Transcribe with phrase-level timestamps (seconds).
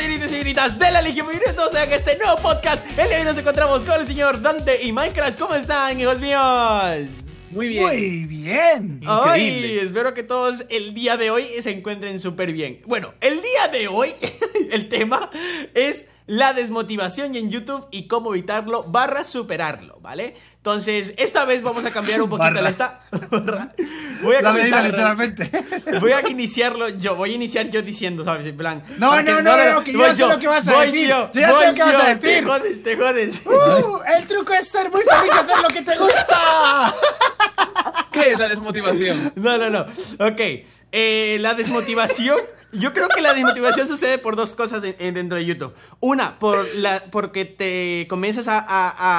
[0.00, 3.24] señoritas y señoritas de la Legión Bienvenidos a este nuevo podcast El día de hoy
[3.26, 7.26] nos encontramos con el señor Dante y Minecraft ¿Cómo están, hijos míos?
[7.50, 7.84] Muy bien.
[7.84, 9.00] Muy bien.
[9.06, 13.68] Ay, espero que todos el día de hoy se encuentren súper bien Bueno, el día
[13.70, 14.08] de hoy,
[14.70, 15.30] el tema
[15.74, 20.36] es la desmotivación en YouTube y cómo evitarlo barra superarlo, ¿vale?
[20.58, 22.62] Entonces, esta vez vamos a cambiar un poquito Barra.
[22.62, 23.00] la esta.
[24.22, 25.50] Voy a La medida, literalmente.
[26.00, 28.46] Voy a iniciarlo yo, voy a iniciar yo diciendo, ¿sabes?
[28.46, 28.84] En plan.
[28.98, 31.08] No, para no, no, no, que yo voy sé lo que vas a voy decir.
[31.08, 32.46] Yo, Yo ya sé lo que vas a yo, Te decir.
[32.46, 33.40] jodes, te jodes.
[33.46, 36.19] Uh, el truco es ser muy feliz y hacer lo que te gusta.
[38.40, 39.32] ¿Qué es la desmotivación?
[39.36, 39.80] No, no, no.
[40.26, 40.40] Ok.
[40.92, 42.36] eh, la desmotivación.
[42.72, 45.74] Yo creo que la desmotivación sucede por dos cosas en- en- dentro de YouTube.
[46.00, 48.64] Una, por la, porque te comienzas a, a-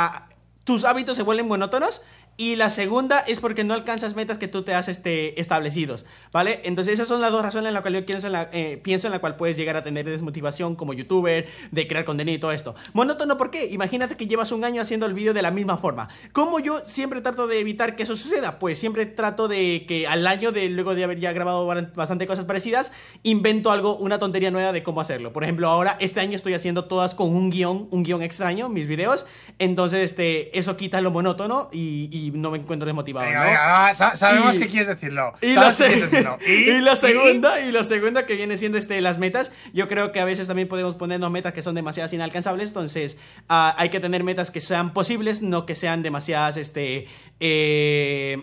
[0.06, 0.28] a-
[0.64, 2.02] Tus hábitos se vuelven monótonos.
[2.42, 6.60] Y la segunda es porque no alcanzas metas que tú te has este, establecidos, ¿vale?
[6.64, 9.06] Entonces esas son las dos razones en las cuales yo pienso en, la, eh, pienso
[9.06, 12.52] en la cual puedes llegar a tener desmotivación como youtuber, de crear contenido y todo
[12.52, 12.74] esto.
[12.94, 13.68] Monótono, ¿por qué?
[13.68, 16.10] Imagínate que llevas un año haciendo el vídeo de la misma forma.
[16.32, 18.58] ¿Cómo yo siempre trato de evitar que eso suceda?
[18.58, 22.46] Pues siempre trato de que al año, de luego de haber ya grabado bastante cosas
[22.46, 25.32] parecidas, invento algo, una tontería nueva de cómo hacerlo.
[25.32, 28.88] Por ejemplo, ahora este año estoy haciendo todas con un guion, un guion extraño, mis
[28.88, 29.28] videos.
[29.60, 33.46] Entonces, este, eso quita lo monótono y no me encuentro desmotivado, Venga, ¿no?
[33.46, 35.34] venga, sa- sabemos Y- que quieres decirlo.
[35.42, 36.38] Y la, se- decirlo.
[36.48, 40.20] y la segunda, y la segunda que viene siendo este, las metas, yo creo que
[40.20, 43.18] a veces también podemos ponernos metas que son demasiadas inalcanzables, entonces
[43.50, 47.08] ah, hay que tener metas que sean posibles, no que sean demasiadas, este,
[47.40, 48.38] eh,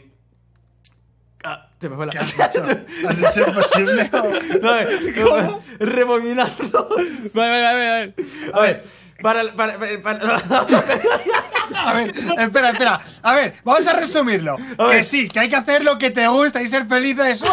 [1.45, 2.13] ah, se me fue la...
[2.13, 2.65] ¿Qué has dicho?
[3.09, 4.11] ¿Has dicho imposible?
[4.13, 4.89] o- No, a ver,
[5.81, 6.89] Rebobinando.
[7.35, 8.15] Vale, vale, vale.
[8.15, 8.15] vale.
[8.53, 8.85] A ver,
[9.23, 9.53] para...
[9.55, 10.67] para, para- para-
[11.77, 13.01] A ver, espera, espera.
[13.23, 14.57] A ver, vamos a resumirlo.
[14.79, 17.43] A que sí, que hay que hacer lo que te gusta y ser felices.
[17.43, 17.49] no,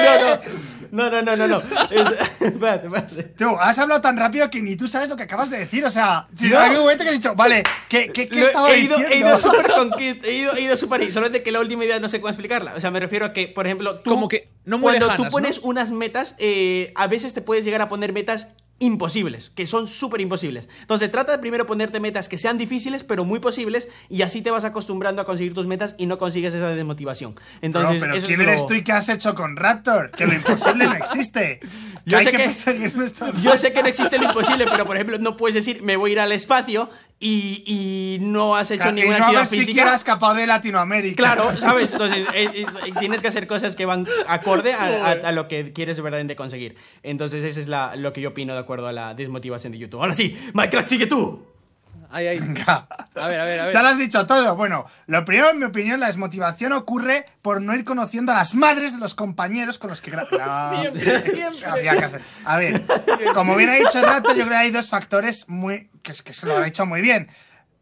[0.00, 0.70] no, no.
[0.92, 1.58] No, no, no, no, no.
[1.58, 3.22] Es- Espérate, espérate.
[3.38, 5.84] Tú, has hablado tan rápido que ni tú sabes lo que acabas de decir.
[5.84, 6.58] O sea, si No.
[6.58, 9.14] hay un momento que has dicho, vale, ¿qué, qué, qué Lo- estaba he ido, diciendo?
[9.14, 12.08] he ido súper conquist- he ido, he ido súper solamente que la última idea no
[12.08, 12.74] sé cómo explicarla.
[12.76, 15.16] O sea, me refiero a que, por ejemplo, tú Como que no muy cuando lejanas,
[15.26, 18.48] tú pones unas metas, eh, a veces te puedes llegar a poner metas
[18.80, 20.68] imposibles, que son súper imposibles.
[20.80, 24.50] Entonces, trata de primero ponerte metas que sean difíciles, pero muy posibles, y así te
[24.50, 27.34] vas acostumbrando a conseguir tus metas y no consigues esa desmotivación.
[27.60, 30.10] Entonces, No, pero eso ¿quién es eres lo- tú y qué has hecho con Raptor?
[30.10, 31.60] Que lo imposible no existe.
[32.06, 34.96] Yo sé que, que- perseguir nuestros Yo sé que no existe lo imposible, pero por
[34.96, 36.88] ejemplo, no puedes decir me voy a ir al espacio
[37.22, 39.66] y, y no has hecho y ninguna no actividad física.
[39.66, 41.16] siquiera escapado de Latinoamérica.
[41.16, 41.90] Claro, ¿sabes?
[41.92, 45.74] Entonces es- es- tienes que hacer cosas que van acorde a, a- a lo que
[45.74, 46.76] quieres verdaderamente conseguir.
[47.02, 50.00] Entonces eso es la, lo que yo opino de acuerdo a la desmotivación de YouTube.
[50.00, 51.44] Ahora sí, Minecraft, sigue tú.
[52.12, 52.38] Ahí.
[52.40, 52.86] Venga.
[53.14, 53.74] A ver, a ver, a ver.
[53.74, 54.56] Ya lo has dicho todo.
[54.56, 58.54] Bueno, lo primero, en mi opinión, la desmotivación ocurre por no ir conociendo a las
[58.54, 61.66] madres de los compañeros con los que gra- No, Siempre, siempre.
[61.66, 62.20] había que hacer.
[62.44, 62.82] A ver,
[63.34, 66.22] como bien ha dicho el rato, yo creo que hay dos factores muy que, es
[66.22, 67.28] que se lo ha dicho muy bien.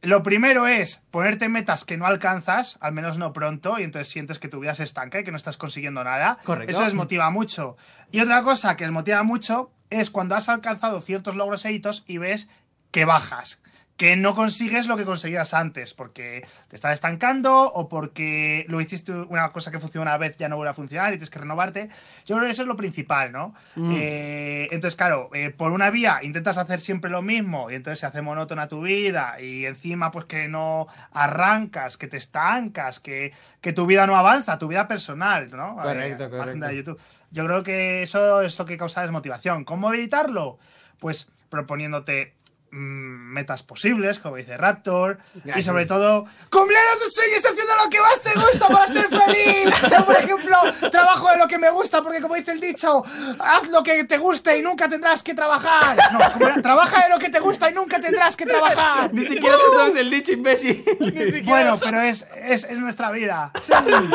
[0.03, 4.39] Lo primero es ponerte metas que no alcanzas, al menos no pronto, y entonces sientes
[4.39, 6.37] que tu vida se estanca y que no estás consiguiendo nada.
[6.45, 6.71] Correcto.
[6.71, 7.77] Eso desmotiva mucho.
[8.13, 12.19] Y otra cosa que desmotiva mucho es cuando has alcanzado ciertos logros e hitos y
[12.19, 12.49] ves
[12.91, 13.61] que bajas.
[13.99, 19.13] Que no consigues lo que conseguías antes, porque te estás estancando o porque lo hiciste
[19.13, 21.89] una cosa que funcionó una vez ya no vuelve a funcionar y tienes que renovarte.
[22.25, 23.55] Yo creo que eso es lo principal, ¿no?
[23.77, 28.07] Eh, entonces, claro, eh, por una vía intentas hacer siempre lo mismo y entonces se
[28.07, 33.73] hace monótona tu vida y encima pues que no arrancas, que te estancas, que, que
[33.73, 35.75] tu vida no avanza, tu vida personal, ¿no?
[35.75, 36.67] Correcto, Eh, correcto.
[36.67, 37.01] de YouTube.
[37.33, 39.65] Yo creo que eso es lo que causa desmotivación.
[39.65, 40.59] ¿Cómo evitarlo?
[41.01, 42.35] Pues proponiéndote
[42.71, 45.67] mm, metas posibles, como dice Raptor, y Gracias.
[45.67, 49.71] sobre todo, cumpliendo tus sueños haciendo lo que más te gusta para ser feliz.
[49.93, 50.57] Yo, por ejemplo,
[50.91, 53.05] trabajo de lo que me gusta, porque como dice el dicho,
[53.39, 55.97] haz lo que te guste y nunca tendrás que trabajar.
[56.13, 59.13] No, como trabaja de lo que te gusta y nunca tendrás que trabajar.
[59.15, 60.85] Ni siquiera te sabes el dicho, imbécil.
[61.45, 63.53] Bueno, pero es, es, es nuestra vida.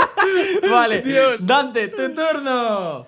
[0.69, 1.45] vale, Dios.
[1.47, 3.07] Dante, tu turno.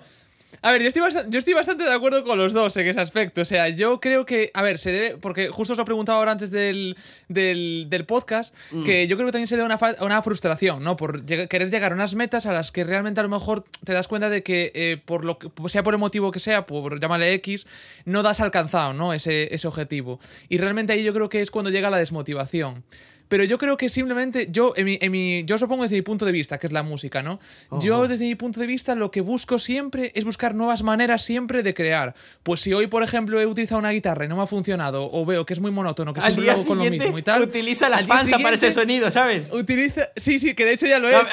[0.62, 3.00] A ver, yo estoy, bastante, yo estoy bastante de acuerdo con los dos en ese
[3.00, 3.42] aspecto.
[3.42, 6.18] O sea, yo creo que, a ver, se debe, porque justo os lo he preguntado
[6.18, 6.96] ahora antes del,
[7.28, 8.54] del, del podcast,
[8.84, 10.96] que yo creo que también se debe a una, una frustración, ¿no?
[10.96, 13.92] Por lleg- querer llegar a unas metas a las que realmente a lo mejor te
[13.92, 17.00] das cuenta de que, eh, por lo que sea por el motivo que sea, por
[17.00, 17.66] llámale X,
[18.04, 19.12] no das alcanzado, ¿no?
[19.12, 20.18] Ese, ese objetivo.
[20.48, 22.84] Y realmente ahí yo creo que es cuando llega la desmotivación.
[23.28, 25.96] Pero yo creo que simplemente yo, en mi, en mi- yo os lo pongo desde
[25.96, 27.40] mi punto de vista, que es la música, ¿no?
[27.80, 31.62] Yo desde mi punto de vista lo que busco siempre es buscar nuevas maneras siempre
[31.62, 32.14] de crear.
[32.42, 35.24] Pues si hoy, por ejemplo, he utilizado una guitarra y no me ha funcionado, o
[35.26, 37.22] veo que es muy monótono, que Al siempre día lo hago con lo mismo y
[37.22, 37.42] tal.
[37.42, 39.50] utiliza la panza para ese sonido, ¿sabes?
[39.52, 40.08] Utiliza.
[40.16, 41.26] Sí, sí, que de hecho ya lo he hecho.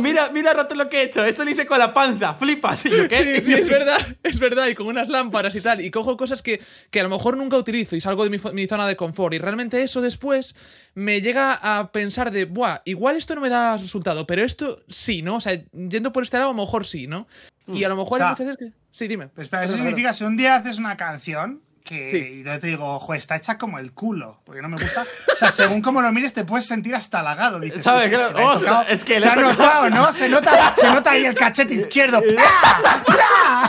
[0.00, 1.24] mira, mira rato lo que he hecho.
[1.24, 2.34] Esto lo hice con la panza.
[2.34, 2.86] Flipas.
[2.86, 3.36] Y yo, ¿qué?
[3.36, 6.42] Sí, sí, es verdad, es verdad, y con unas lámparas y tal, y cojo cosas
[6.42, 6.60] que,
[6.90, 9.82] que a lo mejor nunca utilizo y salgo de mi zona de confort, y realmente
[9.82, 10.54] eso después
[10.94, 15.22] me llega a pensar de, buah, igual esto no me da resultado, pero esto sí,
[15.22, 15.36] ¿no?
[15.36, 17.26] O sea, yendo por este lado a lo mejor sí, ¿no?
[17.66, 18.72] Y a lo mejor O sea, hay muchas veces que...
[18.90, 19.28] Sí, dime.
[19.28, 22.16] Pero espera, eso significa si un día haces una canción que Sí.
[22.40, 25.02] y yo te digo, joder, está hecha como el culo, porque no me gusta.
[25.32, 27.60] O sea, según como lo mires, te puedes sentir hasta halagado.
[27.60, 28.04] Dices, ¿Sabes?
[28.04, 28.82] "Sí, sí, Claro, que tocado".
[28.90, 30.12] es que le se ha notado, ¿no?
[30.12, 32.20] Se nota, se nota ahí el cachete izquierdo.
[32.28, 33.04] ¡Pla!
[33.06, 33.67] ¡Pla!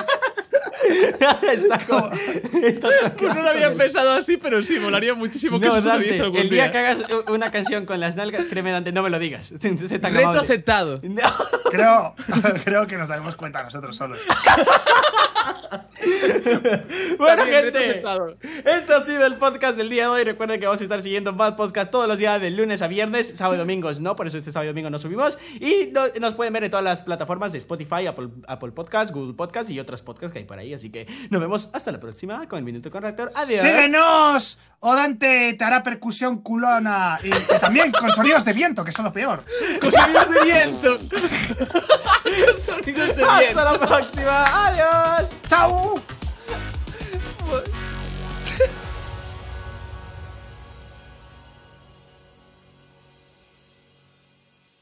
[1.53, 2.11] está como-
[2.63, 2.87] está
[3.17, 6.39] Pues no lo había pensado así, pero sí, molaría muchísimo que No, eso Dante, algún
[6.39, 6.71] el día día.
[6.71, 6.97] que hagas
[7.27, 9.47] una canción con las nalgas, créeme, Dante, no me lo digas.
[9.61, 10.99] Se te ha Reto aceptado.
[11.03, 11.21] No.
[11.71, 12.15] Creo,
[12.63, 14.19] creo que nos daremos cuenta nosotros solos.
[17.17, 18.03] Bueno, gente,
[18.65, 20.23] esto ha sido el podcast del día de hoy.
[20.23, 23.33] Recuerden que vamos a estar siguiendo más podcast todos los días de lunes a viernes,
[23.35, 25.37] sábado y domingos no, por eso este sábado y domingo no subimos.
[25.59, 29.33] Y no- nos pueden ver en todas las plataformas de Spotify, Apple, Apple Podcast, Google
[29.33, 30.73] Podcast y otros podcasts que hay por ahí.
[30.73, 33.31] Así que nos vemos hasta la próxima con el Minuto con Reactor.
[33.35, 33.61] Adiós.
[33.61, 34.59] ¡Síguenos!
[34.79, 39.05] O Dante te hará percusión culona y, y también con sonidos de viento, que son
[39.05, 39.43] lo peor.
[39.81, 40.95] Con sonidos de viento.
[42.29, 43.29] Con sonidos de viento.
[43.29, 44.67] Hasta la próxima.
[44.67, 44.98] Adiós.
[45.49, 46.08] ¡Chao!